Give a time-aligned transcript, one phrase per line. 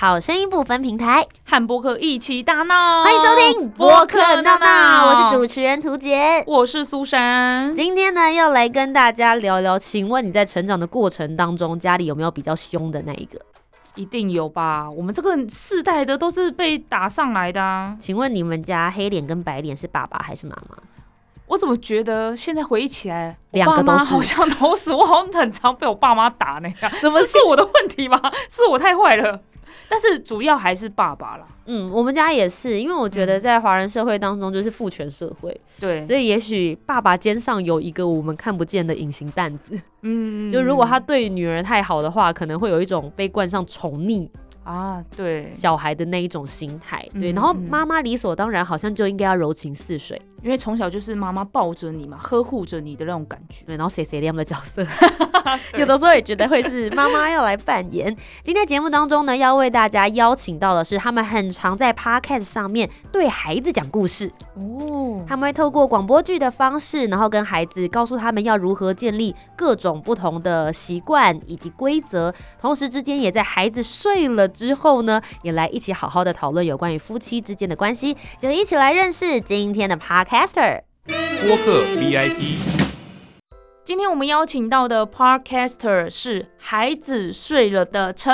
[0.00, 3.02] 好声音不分平台，和播客一起大闹。
[3.02, 7.74] 欢迎收听播客闹闹，我是主持人涂杰，我是苏珊。
[7.74, 13.40] 今天呢，要来跟大家聊聊，请问你在成长的过程当中，家里有没有比较凶的那一个？
[13.96, 14.88] 一定有吧？
[14.88, 17.96] 我们这个世代的都是被打上来的啊。
[17.98, 20.76] 请问你们家黑脸跟白脸是爸爸还是妈妈？
[21.48, 26.92] 我怎么觉得现在回忆起来，两个都是好像都是，我好像很常被我爸妈打那样。
[27.00, 28.20] 怎么是是我的问题吗？
[28.50, 29.40] 是我太坏了？
[29.90, 31.46] 但是主要还是爸爸啦。
[31.64, 44.28] 嗯，我们家也是，因为我觉得在华人社会当中就是父权社会，对，所以也许爸爸肩上有一个我们看不见的隐形担子，嗯就如果他对女儿太好的话，可能会有一种被冠上宠溺
[44.64, 47.06] 啊，对，小孩的那一种心态。
[47.14, 53.64] 对，嗯然后嗯妈妈理所当然好像就应该要柔情似水，因为从小就是妈妈抱着你嘛，呵护着你的那种感觉。
[53.66, 54.86] 对，然后谁谁亮的角色，
[55.76, 58.16] 有的时候也觉得会是妈妈要来扮演。
[58.44, 64.32] 今天节目当中呢，要为大家邀请到的是他们很常在 podcast 上面对孩子讲故事。
[64.54, 79.96] 哦，他们会透过广播剧的方式，然后跟孩子告诉他们要如何建立各种不同的习惯以及规则，同时之间也在孩子睡了之后呢，也来一起好好的讨论有关于夫妻之间的关系，就一起来认识今天的
[80.28, 80.82] podcaster。
[81.40, 82.58] 播客 VIP，
[83.82, 88.30] 今天我们邀请到的 podcaster 是孩子睡了的陈，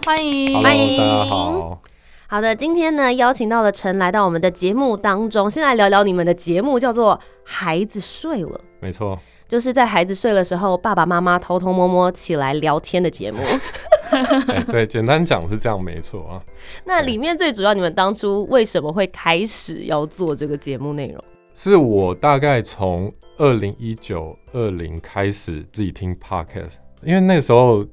[0.00, 1.82] 欢迎 Hello，欢迎大家好。
[2.26, 8.48] 好的，今天呢邀请到了陈来到我们的节目当中，先来聊聊你们的节目，叫做《孩子睡了》。
[8.80, 9.18] 没错，
[9.54, 13.38] 就是在孩子睡的时候，爸爸妈妈偷偷摸摸起来聊天的节目。
[14.10, 16.42] 哎对，简单讲是这样，没错啊。
[16.84, 21.22] 那里面最主要，你们当初为什么会开始要做这个节目内容？
[21.54, 27.86] 是我大概从二零一九二零开始自己听 podcast，因为那时候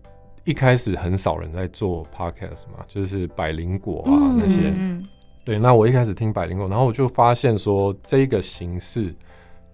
[0.46, 4.62] 一开始很少人在做 podcast 嘛，就是百灵果啊、嗯那些。
[4.76, 5.06] 嗯
[5.46, 9.14] 对，那我一开始听百灵果，然后我就发现说这个形式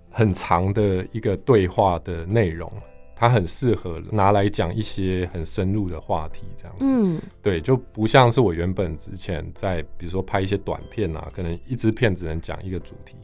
[0.09, 2.71] 很长的一个对话的内容，
[3.15, 6.85] 它很适合拿来讲一些很深入的话题，这样子。
[6.85, 13.15] 嗯对，就不像是我原本之前在比如说拍一些短片啊，可能一支片只能讲一个主题，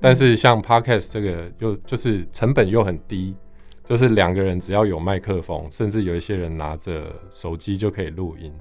[0.00, 3.34] 但是像 podcast 这个又就是成本又很低，
[3.84, 8.52] 就是两个人只要有麦克风，甚至有一些人拿着手机就可以录音。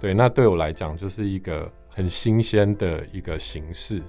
[0.00, 4.02] 对，那对我来讲就是一个很新鲜的一个形式。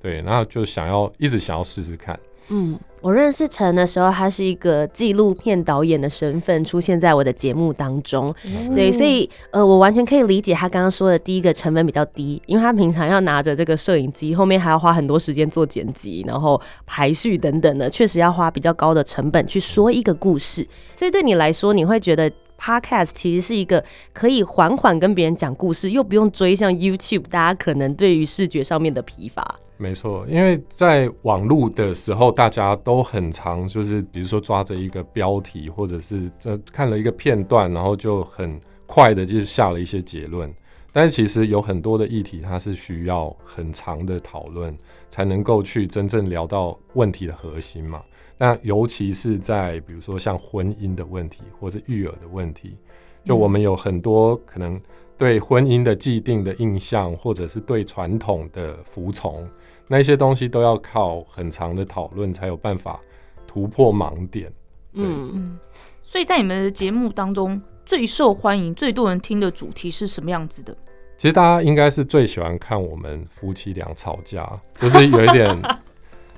[0.00, 2.18] 对，然后就想要一直想要试试看。
[2.48, 8.32] 嗯，我认识陈的时候，他是一个纪录片导演的身份出现在我的节目当中。
[8.74, 20.66] 对，所以呃，我完全可以理解他刚刚说的第一个成本比较低，因为他平常要拿着这个摄影机，后面还要花很多时间做剪辑，然后排序等等的，确实要花比较高的成本去说一个故事。
[20.94, 29.56] 所以对你来说，你会觉得 podcast 其实是一个可以缓缓跟别人讲故事，又不用追像 YouTube 大家可能对于视觉上面的疲乏。
[29.78, 40.50] 没错，因为在网络的时候，大家都很常就是，比如说抓着一个标题，或者是呃看了一个片段，然后就很快的就下了一些结论。
[40.92, 44.74] 但是其实有很多的议题，它是需要很长的讨论，
[45.10, 48.00] 才能够去真正聊到问题的核心嘛。
[48.38, 52.76] 那尤其是在比如说像婚姻的问题，或是育儿的问题，
[53.24, 54.80] 就我们有很多可能
[55.16, 59.48] 对婚姻的既定的印象，或者是对传统的服从。
[59.88, 63.00] 那一些东西都要靠很长的讨论才有办法
[63.46, 64.52] 突破盲点。
[64.94, 65.58] 嗯，嗯，
[66.02, 70.76] 所以在你们的节目当中，最受欢迎、最多人听的主题是什么样子的？
[71.16, 74.46] 其实大家应该是最喜欢看我们夫妻俩吵架，
[74.78, 75.56] 就是有一点，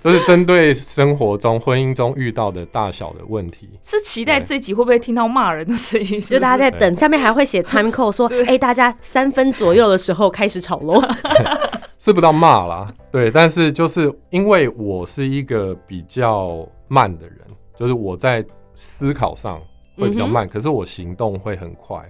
[0.00, 3.69] 就是针对生活中、婚姻中遇到的大小的问题。
[3.83, 6.21] 是期待对这集会不会听到骂人的声音？
[6.21, 11.03] 就大家在等，下面还会写 time code 说，哎、大家三分左右的时候开始吵喽。
[11.99, 17.39] 是不到骂啦，对，但是就是因为我是一个比较慢的人，
[17.77, 19.61] 就是我在思考上
[19.97, 22.00] 会比较嗯慢，可是我行动会很快。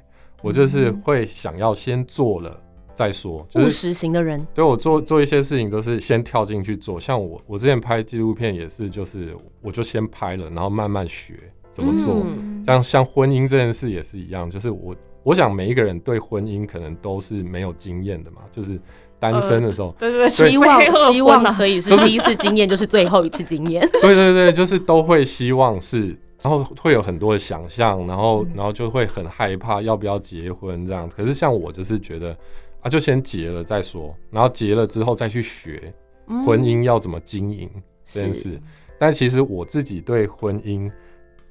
[0.40, 2.56] 我就是会想要先做了
[2.98, 6.98] 再说，就务是实型的人，对我做做一些事情都是先跳进去做。
[6.98, 11.34] 像我我之前拍纪录片也是，就是我就先拍了，然后慢慢学
[11.70, 12.24] 怎么做。
[12.24, 18.78] 嗯像像婚姻这件事也是一样，就是我我想每一个人对婚姻可能都是没有经验的嘛，就是
[19.20, 23.88] 单身的时候，对对对，希望希望可以是第一次经验，就是最后一次经验。
[24.02, 26.08] 对对对，就是都会希望是，
[26.42, 31.08] 然后会有很多的想象，然后然后就会很害怕要不要结婚这样。
[31.08, 32.36] 可是像我就是觉得
[32.80, 35.92] 啊，就先结了再说，然后结了之后再去学
[36.26, 37.68] 嗯婚姻要怎么经营
[38.04, 38.62] 这件是事。
[38.98, 40.90] 但其实我自己对婚姻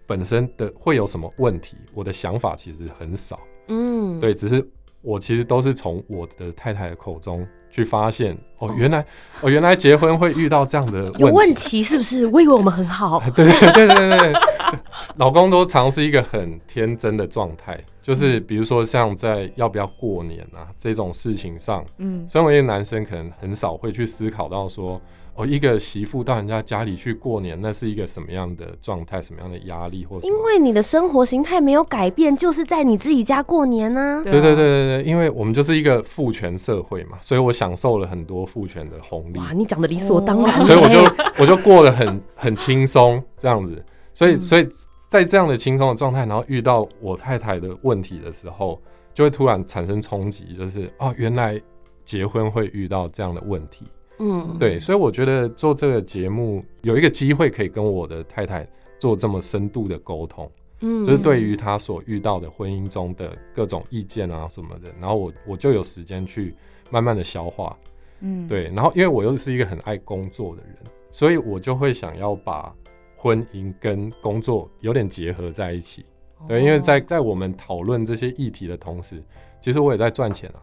[0.06, 3.40] 本身的会有什么问题，我的想法其实很少。
[3.68, 4.66] 嗯，对，只是
[5.02, 9.06] 我其实都是从我的太太的口中去发现，哦，原来
[9.42, 12.26] 哦原来结婚会遇到这样的有问问题是不是？
[12.28, 13.20] 我以为我们很好。
[13.36, 14.34] 对对对对对
[15.18, 25.02] 老公都常是一个很天真的状态，就是比如说像在要不要过年啊这种事情上，嗯，身为一个男生，可能很少会去思考到说，
[25.36, 30.34] 哦，一个媳妇到人家家里去过年，那是一个什么样的状态，什么样的压力或什么。
[30.34, 39.40] 因为你的生活形态没有改变，就是在你自己家过年呢、对对对对对，因为我们就是一个父权社会嘛，所以我享受了很多父权的红利。
[39.40, 41.00] 哇，你讲的理所当然、所以我就
[41.40, 43.84] 我就过得很很轻松这样子，
[44.18, 44.42] 所以嗯。
[44.42, 44.68] 所以
[45.08, 48.78] 在这样的轻松的状态，然后遇到我太太的问题的时候，
[49.14, 51.62] 就会突然产生冲击，就是哦，原来
[52.04, 53.86] 结婚会遇到这样的问题，
[54.20, 58.68] 嗯，对，所以我觉得做这个节目有一个机会可以跟我的太太
[59.00, 61.06] 做这么深度的沟通，嗯。
[61.06, 66.54] 就是对于她所遇到的婚姻中的各种意见啊什么的，然后我我就有时间去
[66.92, 67.78] 慢慢的消化，
[68.20, 70.76] 嗯，对，然后因为我又是一个很爱工作的人，
[71.12, 72.76] 所以我就会想要把
[73.18, 76.06] 婚姻跟工作有点结合在一起。
[76.48, 79.22] 对，因为在在我们讨论这些议题的同时，
[79.60, 80.62] 其实我也在赚钱啊，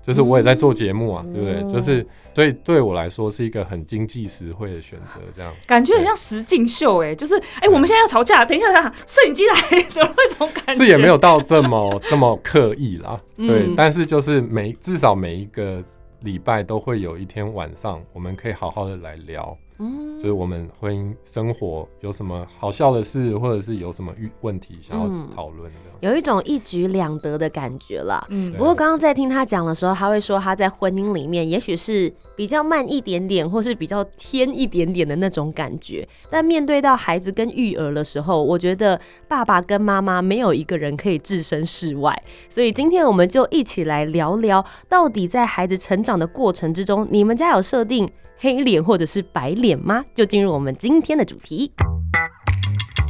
[0.00, 1.72] 就是我也在做节目啊，对不对？
[1.72, 5.52] 就是所以对我来说是一个很经济实惠的选择，这样。
[5.66, 15.82] 感觉很像实境秀哎，就是哎，我们现在要吵架，等一下，等一下，摄影机来的那种感觉，是也没有到这么这么刻意啦，对，嗯但是就是每至少每一个
[16.20, 25.80] 礼拜都会有一天晚上，我们可以好好的来聊，嗯就是我们婚姻生活有什么好笑的事，或者是有什么遇问题想要嗯讨论的。
[26.00, 28.24] 有一种一举两得的感觉啦。
[28.28, 36.06] 嗯不过刚刚在听他讲的时候，他会说他在婚姻里面也许是比较慢一点点，或是比较天一点点的那种感觉。
[36.30, 42.22] 但面对到孩子跟育儿的时候，我觉得爸爸跟妈妈没有一个人可以置身事外。
[42.50, 48.06] 所以今天我们就一起来聊聊，到底在孩子成长的过程之中，你们家有设定
[48.38, 50.04] 黑脸或者是白脸吗？
[50.14, 51.72] 就进入我们今天的主题。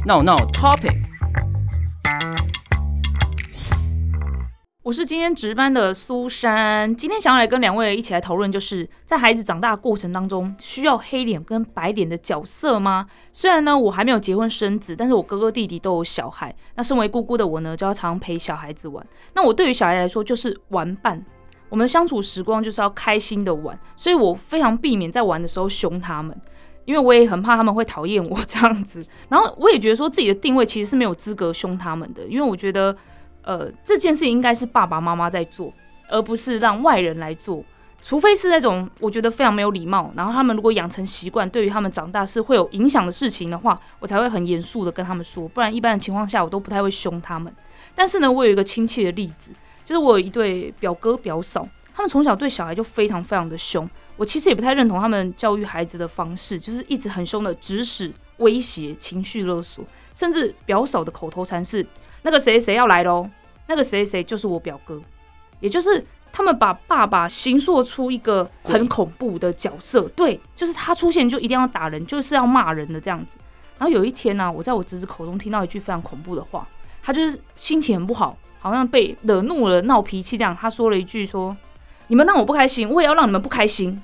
[0.05, 0.95] 闹闹 Topic，
[4.83, 13.07] 我是今天值班的苏珊，今天想要来跟两位一起来讨论，就是在孩子长大的过程当中，需要黑脸跟白脸的角色吗？
[13.33, 19.05] 虽然呢我还没有结婚生子，但是我哥哥弟弟都有小孩，那身为姑姑的我呢，就要常常陪小孩子玩。
[19.33, 21.21] 那我对于小孩来说就是玩伴，
[21.69, 26.35] 我们相处时光就是要开心的玩，所以我非常避免在玩的时候凶他们。
[26.85, 32.95] 因为我也很怕他们会讨厌我这样子，然后我也觉得说自己的定位其实是没有资格凶他们的，因为我觉得
[33.41, 35.73] 呃，这件事情应该是爸爸妈妈在做，
[36.07, 37.61] 而不是让外人来做。
[38.01, 45.45] 除非是那种我觉得非常没有礼貌，然后他们如果养成习惯，对于他们长大是会有影响的事情的话，我才会很严肃的跟他们说。
[45.49, 47.53] 不然一般的情况下，我都不太会凶他们。
[47.93, 49.51] 但是呢，我有一个亲切的例子，
[49.87, 51.65] 就是我有一对表哥表嫂，
[51.95, 53.89] 他们从小对小孩就非常非常的凶。
[54.17, 61.87] 我其实也不太认同他们教育孩子的方式，就是一直很凶的指使、威胁、情绪勒索，甚至表嫂的口头禅是
[62.23, 63.29] 那个谁谁要来喽，
[63.67, 65.01] 那个谁谁就是我表哥，
[65.61, 73.37] 也就是他们把爸爸形塑出一个很恐怖的角色，对，就是他出现就一定要打人，就是要骂人的这样子。
[73.77, 76.67] 然后有一天呢、我在我侄子口中听到一句非常恐怖的话，
[77.01, 80.55] 他就是心情很不好，好像被惹怒了，闹脾气这样。
[80.59, 81.55] 他说了一句说
[82.07, 84.01] ：“你们让我不开心，我也要让你们不开心。”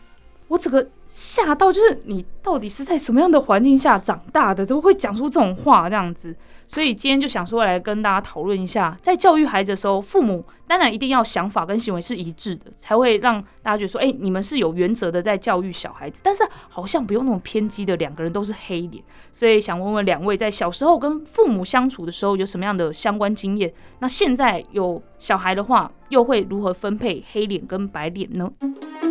[0.50, 6.36] 我整个吓到，就是你到底是在什么样的环境下长大的，都会讲出这种话这样子。
[6.66, 16.20] 所以今天就想说来跟大家讨论一下，在教育孩子的时候，父母当然一定要想法跟行为是一致的，才会让大家觉得说，哎、你们是有原则的在教育小孩子。
[16.24, 19.04] 但是好像不用那种偏激的，两个人都是黑脸。
[19.32, 23.72] 所以想问问两位，在小时候跟父母相处的时候有什么样的相关经验？
[24.00, 28.52] 那现在有小孩的话，又会如何分配黑脸跟白脸呢？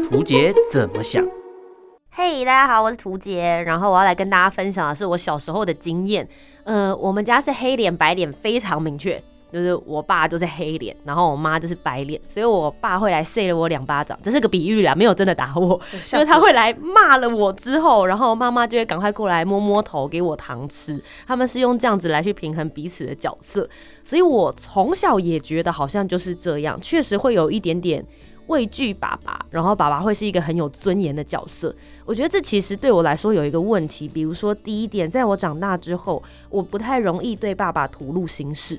[0.02, 1.25] 图杰怎么想？
[2.14, 6.28] 嘿，大家好，我是涂杰，然后我要来跟大家分享的是我小时候的经验。
[6.64, 9.19] 呃，我们家是黑脸白脸非常明确，
[9.50, 23.66] 就是我爸就是黑脸，然后我妈就是白脸，所以我爸会来塞了我两巴掌，这是个比喻啦，没有真的打我， 就是他会来骂了我之后，然后妈妈就会赶快过来摸摸头给我糖吃，他们是用这样子来去平衡彼此的角色，
[24.04, 28.04] 所以我从小也觉得好像就是这样，确实会有一点点。
[28.52, 31.75] 畏惧爸爸，然后爸爸会是一个很有尊严的角色。
[32.04, 38.78] 我觉得这其实对我来说有一个问题，比如说第一点，在我长大之后，我不太容易对爸爸吐露心事，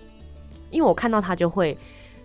[0.69, 1.75] 因为我看到他就会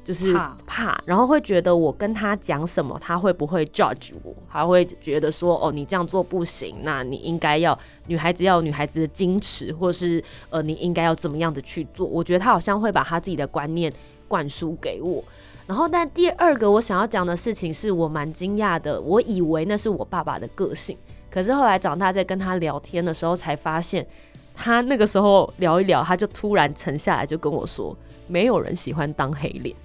[0.05, 0.33] 就是
[0.67, 12.07] 怕，然后会觉得我跟他讲什么，他会不会 judge 我，他会觉得说哦，你这样做不行，那你应该要女孩子要有女孩子的矜持，或是呃，你应该要怎么样的去做？
[12.07, 13.93] 我觉得他好像会把他自己的观念
[14.26, 15.25] 灌输给我。
[15.69, 20.97] 然后，但第二个我想要讲的事情是我蛮惊讶的，我以为那是我爸爸的个性，
[21.31, 24.07] 可是后来长大在跟他聊天的时候才发现，
[24.55, 27.95] 他那个时候聊一聊，他就突然沉下来，就跟我说，
[28.27, 29.77] 没有人喜欢当黑脸，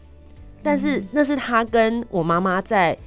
[0.64, 2.98] 但是那是他跟我妈妈在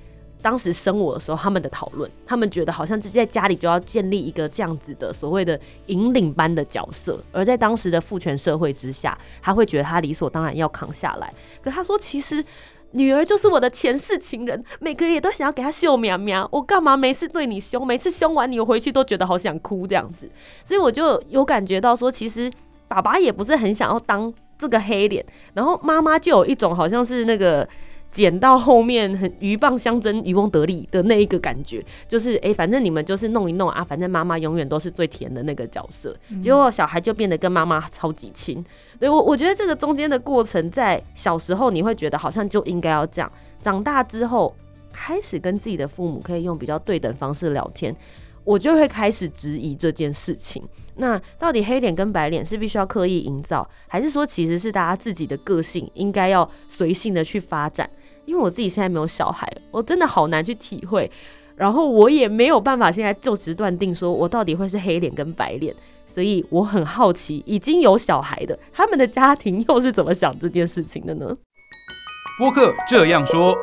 [0.43, 12.45] 当时生我的时候他们的讨论，他们觉得好像自己在家里就要建立一个这样子的所谓的引领般的角色，而在当时的父权社会之下，他会觉得他理所当然要扛下来，可他说其实。
[12.93, 16.49] 女儿就是我的前世情人，每个人也都想要给她秀苗苗。
[16.51, 17.85] 我干嘛没事对你凶？
[17.85, 20.31] 每次凶完你，回去都觉得好想哭这样子。
[20.65, 22.51] 所以我就有感觉到说，其实
[22.89, 27.69] 爸爸也不是很想要当这个黑脸，然后妈妈就有一种好像是那个。
[28.17, 38.65] 剪到后面很鹬蚌相争，渔翁得利的那一个感觉，就是哎，反正你们就是弄一弄啊，反正妈妈永远都是最甜的那个角色，结果小孩就变得跟妈妈超级亲。
[38.99, 43.31] 对我，我觉得这个中间的过程，在小时候你会觉得好像就应该要这样，
[43.61, 44.57] 长大之后
[44.91, 47.95] 开始跟自己的父母可以用比较对等方式聊天。
[48.45, 50.63] 我就会开始质疑这件事情。
[50.99, 57.91] 那到底黑脸跟白脸是必须要刻意营造，还是说其实是大家自己的个性应该要随性的去发展？
[58.27, 61.11] 因为我自己现在没有小孩，我真的好难去体会。
[61.57, 65.75] 然后我也没有办法现在就直断定说我到底会是黑脸跟白脸。
[66.07, 71.37] 所以我很好奇，已经有小孩的他们的家庭又是怎么想这件事情的呢？
[72.39, 73.55] 播客这样说，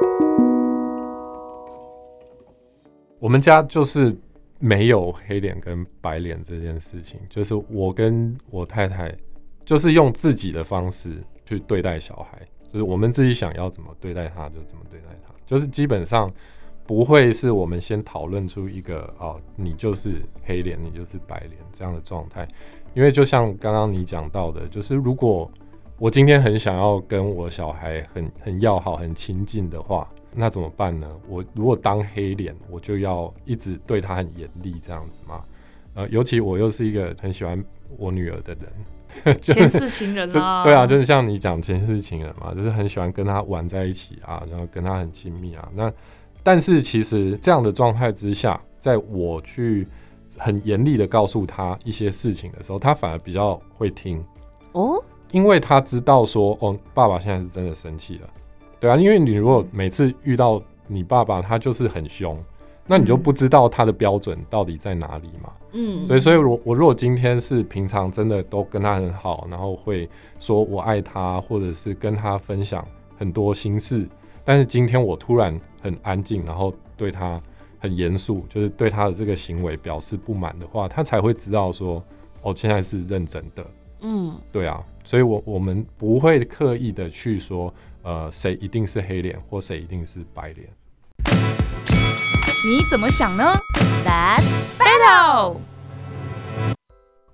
[3.20, 4.16] 我们家就是。
[4.60, 9.14] 没有黑脸跟白脸这件事情，就是我跟我太太，
[9.66, 12.42] 就是用自己的方式去对待小孩，
[12.74, 16.30] 就是我们自己想要怎么对待他，就怎么对待他，就是基本上
[16.86, 22.48] 不会是我们先讨论出一个哦，你就是黑脸，你就是白脸这样的状态，
[22.96, 25.50] 因为就像刚刚你讲到的，就是如果
[26.00, 30.10] 我今天很想要跟我小孩很很要好、很亲近的话。
[30.36, 31.08] 那怎么办呢？
[31.28, 35.46] 我如果当黑脸，我就要一直对他很严厉这样子吗？
[35.94, 37.64] 呃，尤其我又是一个很喜欢
[38.00, 38.64] 我女儿的人，
[39.42, 45.68] 前世情人啊，对啊，就是像你讲前世情人嘛，就是很喜欢跟他玩在一起啊，然后跟他很亲密啊。
[45.74, 45.92] 那
[46.42, 49.88] 但是其实这样的状态之下，在我去
[50.38, 54.24] 很严厉的告诉他一些事情的时候，他反而比较会听
[54.74, 55.02] 哦，
[55.32, 58.30] 因为他知道说，哦，爸爸现在是真的生气了。
[58.80, 62.38] 对啊，因为你如果每次遇到你爸爸，他就是很凶，
[62.86, 65.50] 那你就不知道他的标准到底在哪里嘛。
[65.62, 65.63] 嗯，
[66.08, 72.88] 对，所以，我我如果今天是平常真的都跟他很好，然后会说我爱他，或者是跟他分享
[73.18, 74.08] 很多心事，
[74.46, 77.42] 但是今天我突然很安静，然后对他
[77.80, 82.04] 很严肃，就是对他的这个行为表示不满的话，他才会知道说，
[82.42, 83.66] 哦，现在是认真的。
[84.02, 87.74] 嗯，对啊，所以我我们不会刻意的去说。
[88.06, 90.68] 呃，谁一定是黑脸，或谁一定是白脸？
[92.66, 93.60] 你怎么想呢
[94.06, 94.42] ？Let's
[94.80, 95.58] battle！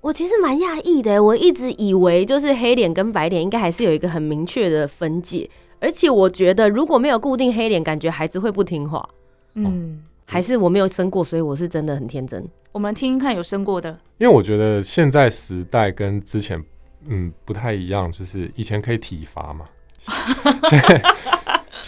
[0.02, 5.48] 我其实蛮讶异的，我一直以为就是黑脸跟白脸应该还是有一个很明确的分界，
[5.80, 9.08] 而且我觉得如果没有固定黑脸，感觉孩子会不听话。
[9.54, 12.44] 嗯，还是我没有生过，所以我是真的很天真。
[12.72, 16.60] 我们听听看有生过的，因为我觉得现在时代跟之前
[17.06, 19.68] 嗯不太一样，就是以前可以体罚嘛。
[20.70, 21.04] 现在，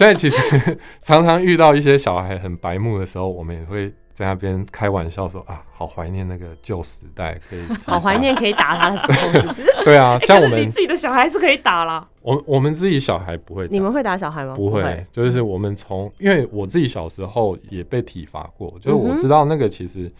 [0.01, 9.63] 现在其实常常遇到一些小孩很白目的时候，我们也会在那边开玩笑说啊，好怀念那个旧时代，可以 好怀念可以打他的时候，是不是？
[9.85, 14.55] 对啊，像我们自己的小孩是可以打了，我我们自己小孩不会，你们会打小孩吗？
[14.55, 20.11] 不会，就是我们从因为我自己小时候也被体罚过，就是我知道那个其实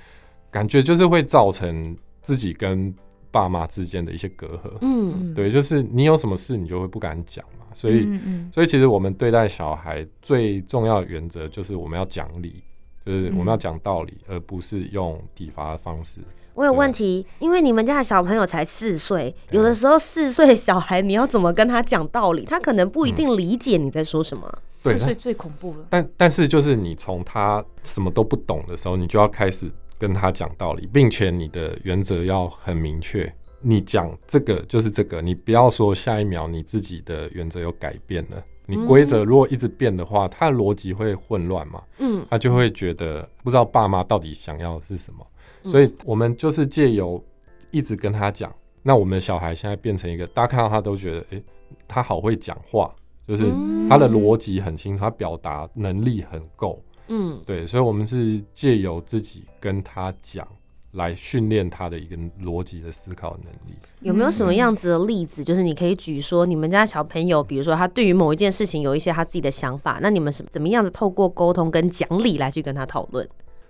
[0.52, 2.94] 感觉就是会造成自己跟
[3.32, 7.61] 爸妈之间的一些隔阂，嗯，对，就是你有什么事你就会不敢讲嘛。
[7.74, 8.08] 所以，
[8.52, 12.64] 所以其实我们对待小孩最重要的原则就是我们要讲理，
[13.06, 16.20] 就是我们嗯要讲道理，而不是用体罚的方式。
[16.54, 24.54] 我有问题，因为你们家的小朋友才四岁，有的时候四岁小孩你要怎么跟他讲道理，他可能不一定理解你在说什么。
[24.74, 25.86] 四岁最恐怖了。
[25.90, 33.34] 但但是就是你从他什么都不懂的时候，你就要开始跟他讲道理，并且你的原则要很明确。
[33.62, 38.44] 你讲这个就是这个，你不要说下一秒你自己的原则有改变了。
[38.66, 45.26] 你规则如果一直变的话，他的逻辑会混乱嘛，嗯他就会觉得不知道爸妈到底想要的是什么。
[45.64, 47.24] 嗯所以我们就是借由
[47.70, 51.44] 一直跟他讲，那我们的小孩现在变成一个，大家看到他都觉得，诶、
[51.88, 52.94] 他好会讲话，
[53.28, 56.82] 就是嗯他的逻辑很清楚，他表达能力很够。
[57.10, 60.48] 嗯对，所以我们是借由自己跟他讲，
[60.94, 63.78] 来训练他的一个逻辑的思考能力。
[64.02, 65.44] 有没有什么样子的例子？
[65.44, 73.28] 就是你可以举说，你们家小朋友，比如说他对于某一件事情有一些他自己的想法，那你们是怎么样子透过沟通跟讲理来去跟他讨论？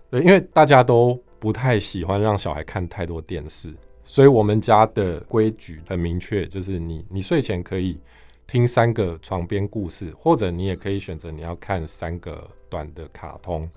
[0.10, 3.74] 对，因为大家都不太喜欢让小孩看太多电视，
[4.04, 8.00] 所以我们家的规矩很明确，就是你你睡前可以
[8.48, 13.70] 听三个床边故事，或者你也可以选择你要看三个短的卡通，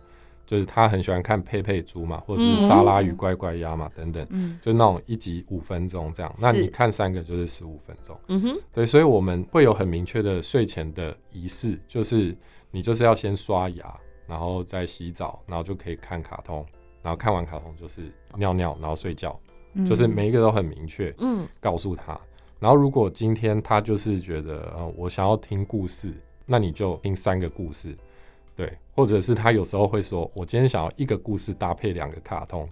[0.47, 8.19] 就是他很喜欢看佩佩猪嘛，或者是沙拉与乖乖鸭嘛等等，嗯，就那种一集五分钟这样，那你看三个就是十五分钟。
[8.29, 12.37] 嗯哼，对，所以我们会有很明确的睡前的仪式，就是
[12.71, 13.95] 你就是要先刷牙，
[14.27, 16.65] 然后再洗澡，然后就可以看卡通，
[17.03, 18.03] 然后看完卡通就是
[18.37, 19.39] 尿尿，然后睡觉，
[19.73, 19.87] 嗯。
[19.87, 21.47] 就是每一个都很明确嗯。
[21.61, 22.19] 告诉他。
[22.61, 26.13] 然后如果今天他就是觉得呃我想要听故事，
[26.47, 27.97] 那你就听三个故事，
[28.57, 32.69] 对，或者是他有时候会说，我今天想要一个故事搭配两个卡通，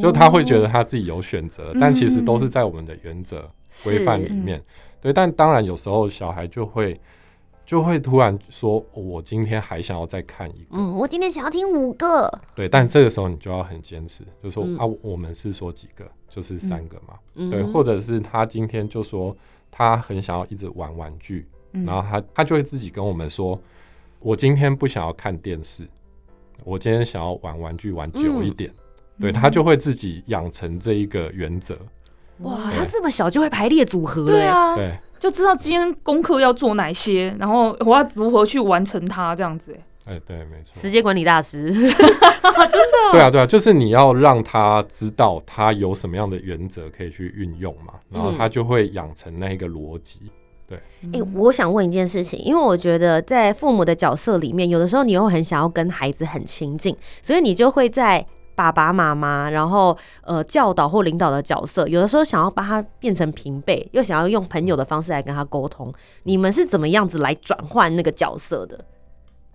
[0.00, 3.50] 就他会觉得他自己有选择，但其实都是在我们的原则
[3.82, 4.62] 规范里面。
[5.00, 6.98] 对，但当然有时候小孩就会
[7.66, 10.68] 就会突然说，哦我今天还想要再看一个。
[10.70, 12.30] 嗯，我今天想要听五个。
[12.54, 17.14] 对，但这个时候你就要很坚持，就说、嗯啊，我们是说几个，就是三个嘛。
[17.34, 19.36] 嗯对，或者是他今天就说
[19.70, 23.60] 他很想要一直玩玩具，嗯然后他他就会自己跟我们说，
[24.24, 25.86] 我今天不想要看电视，
[26.64, 28.72] 我今天想要玩玩具玩久一点。
[29.20, 31.76] 对他就会自己养成这一个原则。
[32.38, 34.26] 哇，他这么小就会排列组合了。
[34.26, 39.76] 对，啊，对，就知道今天功课要做哪些，然后我要如何去完成它，这样子。
[40.06, 40.80] 哎哎，对，没错。
[40.80, 41.70] 时间管理大师。
[41.72, 50.22] 真的对啊，对啊，就是你要让他知道他有什么样的原则可以去运用嘛，然后他就会养成那一个逻辑。
[51.12, 58.24] 哎、我想问一件事情，因为我觉得在父母的角色里面，有的时候你又很想要跟孩子很亲近，所以你就会在
[58.54, 65.92] 爸爸妈妈，然后呃教导或领导的角色，有的时候想要把他变成平辈，又想要用朋友的方式来跟他沟通。
[66.22, 68.84] 你们是怎么样子来转换那个角色的？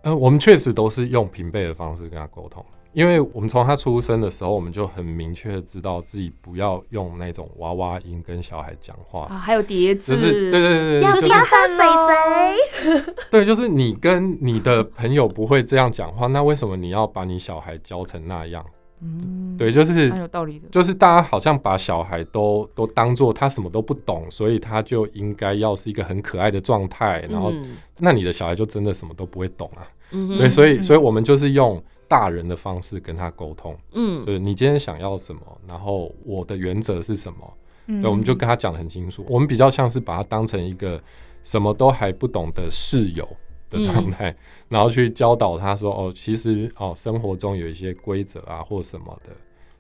[0.04, 13.16] 呃，我们确实都是用平辈的方式跟他沟通，因为我们从他出生的时候，我们就很明确的知道自己不要用那种娃娃音跟小孩讲话，啊，还有叠字，就是对对对对，要不要喝水水？
[13.30, 18.66] 对，就是你跟你的朋友不会这样讲话，那为什么你要把你小孩教成那样？
[19.02, 20.68] 嗯，对，就是很有道理的。
[20.70, 29.88] 就是大家好像把小孩都都当做他什么都不懂，所以他就应该要是一个很可爱的状态，然后嗯那你的小孩就真的什么都不会懂啊。
[30.12, 37.54] 嗯哼对，所以嗯所以我们就是用大人的方式跟他沟通，嗯就是你今天想要什么，然后我的原则是什么，
[37.86, 39.24] 嗯对，我们就跟他讲的很清楚。
[39.30, 41.02] 我们比较像是把他当成一个
[41.44, 43.26] 什么都还不懂的室友
[43.70, 44.36] 的状态，
[44.68, 49.34] 然后去教导他说，哦，其实哦，生活中有一些规则啊或什么的，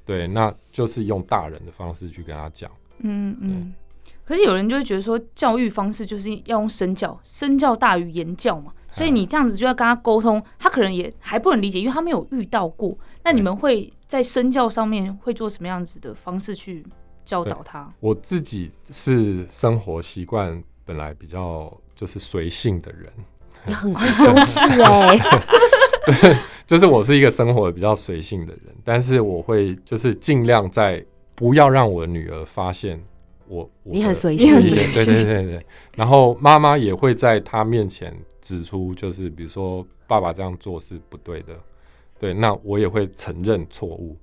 [0.05, 2.69] 对，那就是用大人的方式去跟他讲。
[2.99, 3.73] 嗯嗯。
[4.23, 8.71] 可是有人就会觉得说，教育方式就是要用身教，身教大于言教嘛。
[8.91, 12.97] 所以你这样子就要跟他沟通，他可能也还不能理解，因为他没有遇到过。
[13.23, 16.85] 那你们会在身教上面会做什么样子的方式去
[17.23, 17.91] 教导他？
[17.99, 23.11] 我自己是生活习惯本来比较就是随性的人，
[23.65, 32.99] 你很会收拾哎，就是我是一个生活比较随性的人，但是我会就是尽量在不要让我的女儿发现
[33.47, 34.59] 我我你很的随性
[34.93, 35.65] 对对对对。
[35.95, 41.53] 然后妈妈也会在她面前指出，就是比如说爸爸这样做是不对的，
[42.19, 44.15] 对，那我也会承认错误。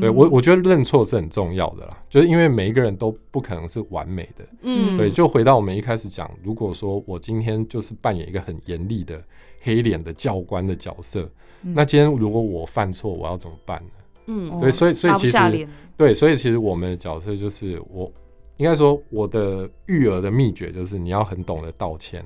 [0.00, 4.42] 对我我觉得认错是很重要的啦，就是因为每一个人都不可能是完美的。
[4.62, 4.96] 嗯。
[4.96, 9.22] 对，就回到我们一开始讲，如果说我今天就是扮演一个很严厉的
[9.60, 11.74] 黑脸的教官的角色，嗯。
[11.74, 13.92] 那今天如果我犯错，我要怎么办呢？
[14.28, 14.58] 嗯。
[14.58, 18.10] 对所以所以其实对，所以其实我们的角色就是我，
[18.56, 22.24] 应该说我的育儿的秘诀就是你要很懂得道歉，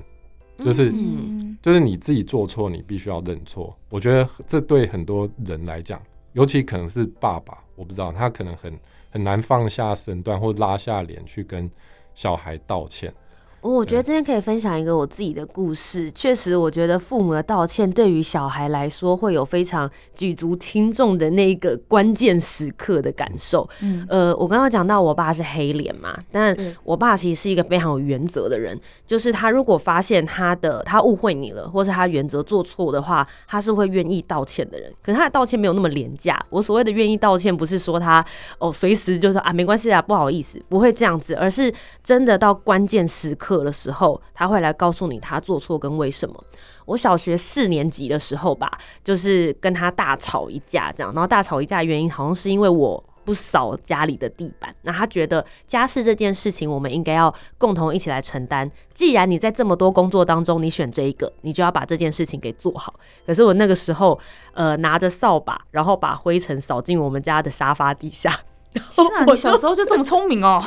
[0.63, 3.75] 就是嗯就是你自己做错，你必须要认错。
[3.89, 6.01] 我觉得这对很多人来讲，
[6.33, 8.77] 尤其可能是爸爸，我不知道他可能很
[9.09, 11.69] 很难放下身段或拉下脸去跟
[12.13, 13.13] 小孩道歉。
[13.61, 16.09] 我觉得今天可以分享一个我自己的故事。
[16.11, 23.67] 确实，我觉得父母的道歉对于小孩来说会有非常举足轻重的那个关键时刻的感受。
[23.81, 34.91] 嗯呃，我刚刚讲到我爸是黑脸嘛，但我爸其实是一个非常有原则的人，就是他如果发现他的他误会你了，或是他原则做错的话，他是会愿意道歉的人。
[35.01, 36.39] 可是他的道歉没有那么廉价。
[36.49, 38.23] 我所谓的愿意道歉，不是说他
[38.57, 46.43] 哦随时就说啊没关系啊不好意思，不会这样子，而是真的到关键时刻的时候，他会来告诉你他做错跟为什么。
[46.85, 48.71] 我小学四年级的时候吧，
[49.03, 58.69] 就是跟他大吵一架，这样，然后大吵一架的原因好像是因为我不扫家里的地板，那他觉得家事这件事情我们应该要共同一起来承担。
[58.93, 62.93] 既然你在这么多工作当中你选这一个，你就要把这件事情给做好。
[63.27, 64.19] 可是我那个时候，
[64.53, 68.31] 呃，拿着扫把，然后把灰尘扫进我们家的沙发底下。
[68.71, 70.59] 天哪，我你小时候就这么聪明哦！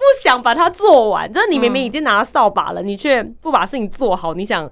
[0.00, 4.68] 不想把它做完，就是你明明已经拿了扫把了，你却不把事情做好，你想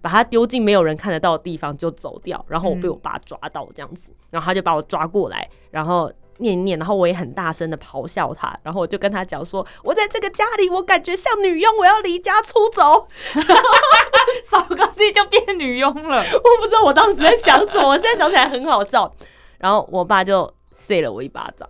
[0.00, 13.06] 把它丢进没有人看得到的地方就走掉，然后我被我爸抓到这样子，然后他就把我抓过来，然后念一念，然后我也很大声的咆哮他，然后我就跟他讲说，我在这个家里，我感觉像女佣，我要离家出走。
[14.42, 16.24] 扫个地就变女佣了。
[16.32, 19.12] 我不知道我当时在想什么，我现在想起来很好笑。
[19.58, 21.68] 然后我爸就塞了我一巴掌，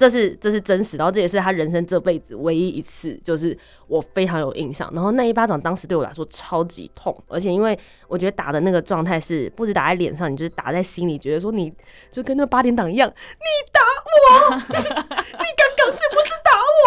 [0.00, 3.54] 这是这是真实，然后这也是他人生这辈子唯一一次，就是
[3.86, 4.90] 我非常有印象。
[4.94, 11.70] 然后那一巴掌当时对我来说超级痛，而且因为我觉得打的那个状态是不止打在脸上，你就是打在心里，觉得说你
[12.10, 13.80] 就跟那个八点档一样，你打
[14.50, 16.80] 我，你刚刚是不是打我？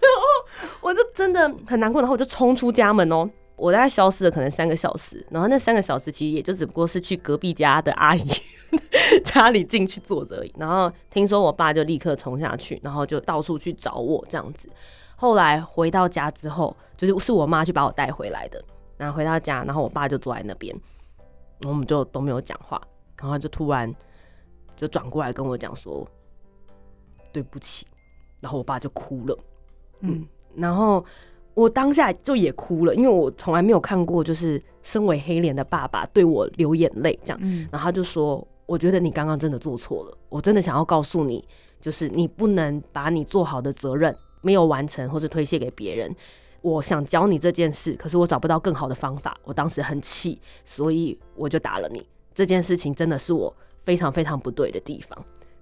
[0.00, 3.30] 然后我就真的很难过，然后我就冲出家门哦。
[3.56, 8.28] 我大概消失了可能三个小时，然后那三个小时其实也就只不过是去隔壁家的阿姨
[9.24, 10.52] 家里进去坐着而已。
[10.58, 14.68] 然后听说我爸就立刻冲下去，然后就到处去找我这样子。
[15.16, 18.62] 后来回到家之后，就是是我妈去把我带回来的。
[18.98, 20.74] 然后回到家，然后我爸就坐在那边，
[21.60, 22.80] 然后我们就都没有讲话。
[23.20, 23.94] 然后就突然
[24.74, 26.06] 就转过来跟我讲说
[27.32, 27.86] 对不起，
[28.40, 29.38] 然后我爸就哭了。
[30.00, 31.04] 嗯，然后
[31.56, 37.38] 我当下就也哭了，因为我从来没有看过，就是身为黑脸的爸爸对我流眼泪这样。
[37.40, 41.42] 嗯然后他就说：“我觉得你刚刚真的做错了，我真的想要告诉你，
[41.80, 46.14] 就是你不能把你做好的责任没有完成，或是推卸给别人。
[46.60, 49.34] 我想教你这件事，可是我找不到更好的方法。
[49.42, 52.06] 我当时很气，所以我就打了你。
[52.34, 53.50] 这件事情真的是我
[53.82, 55.18] 非常非常不对的地方。”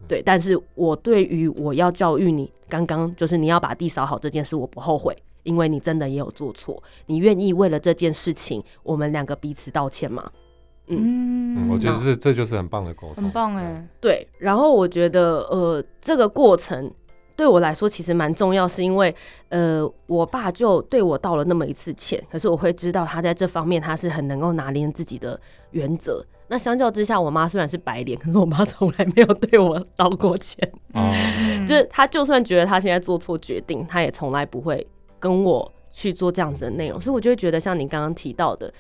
[0.09, 10.31] 对，但是我对于我要教育你，刚刚就是你要把地扫好这件事，我不后悔，因为你真的也有做错，你愿意为了这件事情，我们两个彼此道歉吗？
[10.89, 13.89] 嗯，我觉得这这就是很棒的沟通，很棒哎。
[14.01, 16.93] 对，然后我觉得呃，这个过程
[17.35, 19.15] 对我来说其实蛮重要，是因为
[19.49, 26.23] 呃，我爸就对我道了那么一次歉，可是我会知道他在这方面他是很能够拿捏自己的原则。
[26.49, 30.71] 那相较之下，我妈虽然是白脸，可是我妈从来没有对我道过歉。
[30.93, 34.87] 哦嗯就是她就算觉得她现在做错决定，她也从来不会
[35.25, 38.71] 跟我去做这样子的内容，所以我就会觉得像你刚刚提到的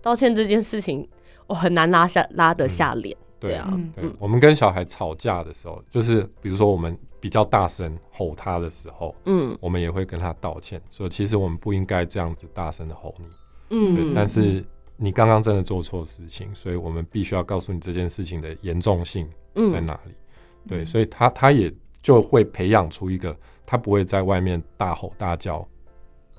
[0.00, 1.08] 道歉这件事情，
[1.46, 3.16] 我很难拉下拉得下脸。
[3.38, 3.92] 对啊，嗯。
[3.94, 9.56] 对，我们跟小孩吵架的时候，就是比如说我们比较大声吼他的时候，嗯。
[9.60, 13.26] 我们也会跟他道歉，说其实我们不应该这样子大声的吼你，
[13.70, 14.64] 嗯，但是
[14.96, 19.24] 你刚刚真的做错事情，所以我们必须要告诉你这件事情的严重性
[19.70, 20.12] 在嗯哪里。
[20.68, 25.64] 对，所以他他也就会培养出一个，他不会在外面大吼大叫，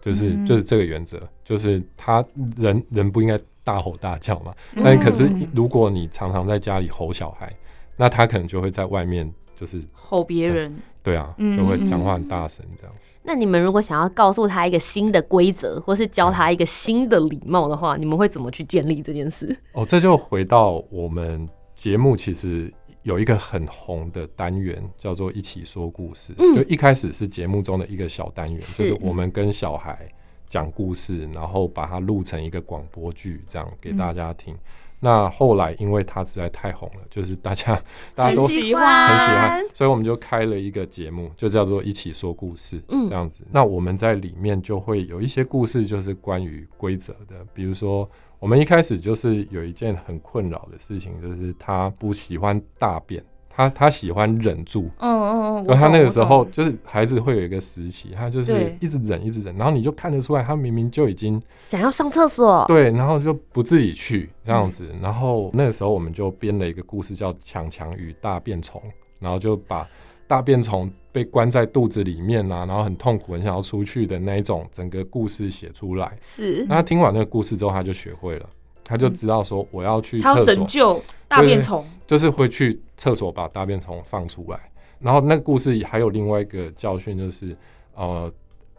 [0.04, 2.24] 就是、嗯就是这个原则，就是他
[2.58, 4.54] 人人不应该大吼大叫嘛。
[4.76, 7.52] 嗯但可是嗯如果你常常在家里吼小孩，
[7.96, 12.94] 那他可能就会在外面就是吼别人，对啊，嗯就会讲话很大声这样。
[13.26, 19.56] 那你们如果想要告诉他一个新的规则，或是教他一个新的礼貌的话，你们会怎么去建立这件事？
[19.72, 22.70] 哦，这就回到我们节目其实
[23.04, 26.34] 有一个很红的单元，叫做“一起说故事”。
[26.40, 30.10] 嗯就一开始是节目中的一个小单元，是就是我们跟小孩
[30.50, 34.56] 讲故事，然后把它录成一个广播剧，这样给大家听。
[35.00, 37.76] 那后来因为它实在太红了，就是大家
[38.16, 43.46] 大家都很喜欢很喜欢，所以我们就开了一个节目，就叫做“一起说故事”嗯这样子。
[43.52, 48.10] 那我们在里面就会有一些故事，就是关于规则的，比如说
[48.44, 65.00] 我们一开始就是有一件很困扰的事情，就是他不喜欢大便，他他喜欢忍住，嗯嗯嗯，然后他那个时候就是孩子会有一个时期，他就是一直忍一直忍，然后你就看得出来，他明明就已经想要上厕所，对，然后就不自己去这样子，嗯。
[65.02, 68.82] 然后那个时候我们就编了一个故事叫《强强与大便虫》，
[69.20, 69.88] 然后就把
[70.34, 76.18] 大便虫被关在肚子里面啊，然后很痛苦，很想要出去的那一种整个故事写出来。
[76.20, 78.50] 是那他听完那个故事之后，他就学会了，
[78.84, 84.60] 他就知道说我要去他要厕所，拯救大便虫，就是会去厕所把大便虫放出来。
[84.98, 87.56] 然后那个故事还有另外一个教训，就是
[87.94, 88.28] 呃，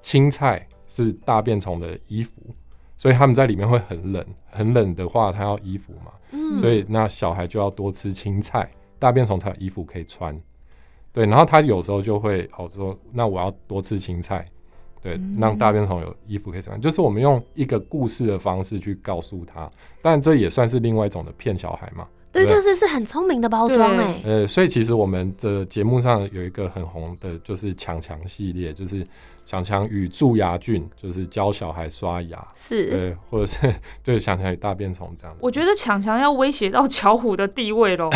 [0.01, 2.43] 青菜是大便虫的衣服，
[2.97, 10.37] 所以他们在里面会很冷，很冷的话，它要衣服嘛，嗯所以那小孩就要多吃青菜，大便虫才有衣服可以穿。
[11.15, 14.45] 对，然后他有时候就会哦说，那我要多吃青菜，
[15.01, 15.37] 对，嗯。
[15.41, 19.71] 让大便虫有衣服可以穿，就是我们用一个故事的方式去告诉他，
[20.03, 22.07] 但这也算是另外一种的骗小孩嘛。
[22.33, 24.05] 对，但是是很聪明的包装对。
[24.05, 29.07] 哎，呃，所以其实我们的节目上有一个很红的，就是强强系列，就是
[29.47, 32.91] 强强与蛀牙菌，就是教小孩刷牙，是。
[32.91, 33.73] 对，或者是
[34.03, 35.39] 就是强强与大便虫这样子。
[35.41, 38.11] 我觉得强强要威胁到巧虎的地位喽。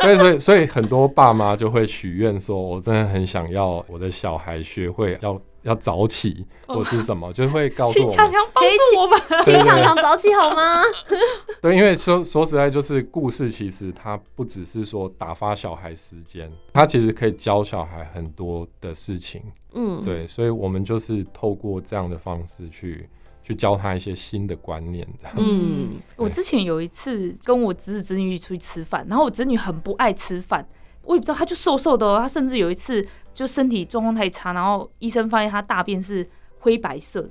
[0.00, 9.44] 所以所以所以很多爸妈就会许愿说，我真的很想要我的小孩学会要要早起，或是什么，就会告诉请我们，强强帮助我们。
[9.44, 10.82] 请强强早起好吗？
[11.60, 19.42] 对，因为说说实在，就是故事其实它不只是说打发小孩时间，它其实可以教小孩很多的事情。
[19.74, 23.08] 嗯，对，所以我们就是透过这样的方式去
[23.48, 25.64] 去教他一些新的观念，这样子。
[25.64, 30.68] 嗯，我之前有一次跟我侄子侄女一起出去吃饭，然后我侄女很不爱吃饭，
[31.02, 37.30] 我也不知道，她就瘦瘦的、哦，她甚至有一次就身体状况太差，然后医生发现她大便是灰白色的，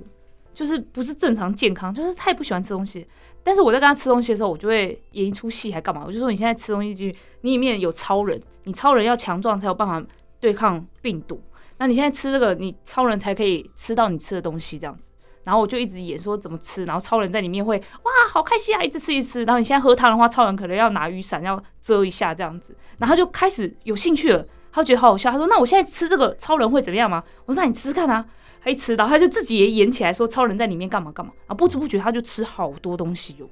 [0.52, 3.06] 就是不是正常健康，就是太不喜欢吃东西。
[3.44, 6.02] 但是我在跟她吃东西的时候，我就会演一出戏，还干嘛？
[6.04, 10.04] 我就说你现在吃东西进去，你里面有超人，你超人要强壮才有办法
[10.40, 11.40] 对抗病毒。
[11.78, 15.12] 那你现在吃这个，你超人才可以吃到你吃的东西，这样子。
[15.48, 19.44] 然后我就一直演说怎么吃，然后超人在里面会哇好开心啊，一直吃一吃。
[19.44, 25.30] 然后你现在喝汤的话，超人可能要拿雨伞要遮一下这样子，然后他就开始有兴趣了，他就觉得好好笑。
[25.30, 28.22] 他说：“那我现在吃这个超人会怎么样吗？”我说：“那你吃吃看啊。”
[28.60, 33.48] 他一吃到，他就自己也演起来说超人在里面干嘛干嘛，然后不知不觉他就吃好多东西哟。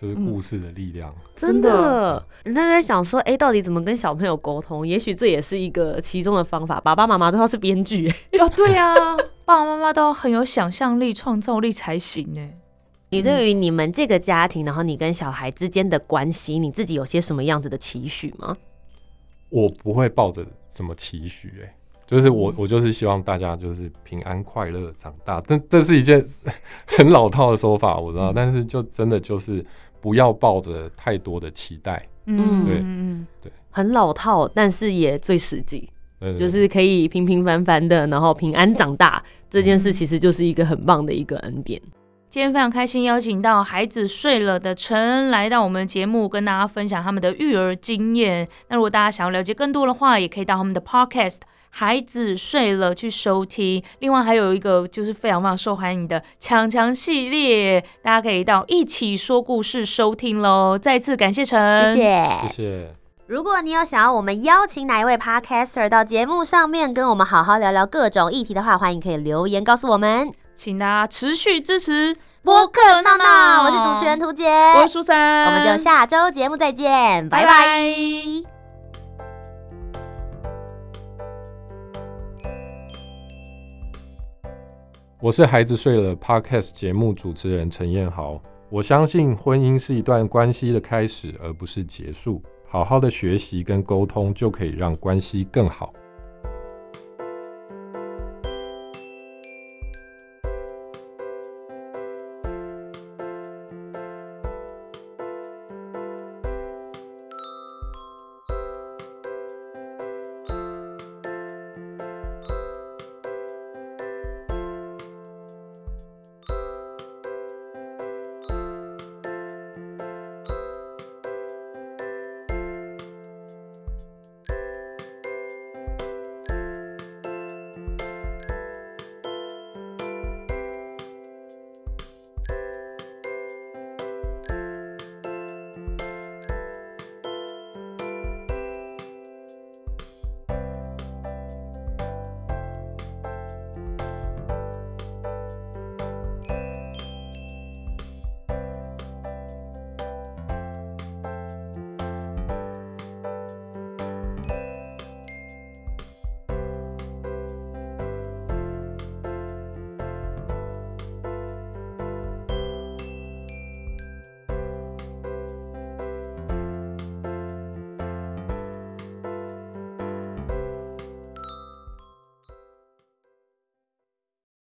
[0.00, 1.14] 就是故事的力量。
[1.34, 4.86] 真真的的，人家在想说，哎、到底怎么跟小朋友沟通？
[4.86, 6.80] 也许这也是一个其中的方法。
[6.80, 8.94] 爸爸妈妈都要是编剧， 哦，对呀、
[9.44, 12.50] 爸爸妈妈都要很有想象力、创造力才行呢。
[13.10, 18.56] 你对于你们这个家庭，然后你跟小孩之间的关系，你自己有些什么样子的期许吗？
[19.50, 21.74] 我不会抱着什么期许、欸，
[22.14, 25.42] 就是我我就是希望大家就是平安快乐长大。
[25.48, 26.24] 但这是一件
[26.86, 29.64] 很老套的说法，我知道，但是就真的就是
[30.00, 32.00] 不要抱着太多的期待。
[32.26, 35.90] 嗯对嗯对很老套，但是也最实际，
[36.38, 39.20] 就是可以平平凡凡的，然后平安长大。
[39.50, 41.80] 这件事其实就是一个很棒的一个恩典。
[42.30, 48.48] 今天非常开心，邀请到孩子睡了的陈恩来到我们的节目，跟大家分享他们的育儿经验。
[48.68, 51.36] 那如果大家想要了解更多的话，也可以到他们的 podcast
[51.76, 53.82] 《孩子睡了》去收听。
[53.98, 60.78] 另外还有一个就是非常非常受欢迎的强强系列，大家可以到一起说故事收听喽。
[60.78, 62.94] 再次感谢陈，谢谢谢谢。
[63.26, 70.30] 如果你有想要我们邀请哪一位 podcaster 到节目上面跟我们好好聊聊各种议题的话，欢迎可以留言告诉我们。
[70.54, 78.53] 请大家持续支持播客闹闹，我是主持人涂杰，我是苏珊，我们就下周节目再见，拜拜拜拜
[85.24, 88.38] 我是孩子睡了 Podcast 节目主持人陈彦豪。
[88.68, 92.42] 我相信婚姻是一段关系的开始，而不是结束。
[92.66, 95.94] 好好的学习跟沟通，就可以让关系更好。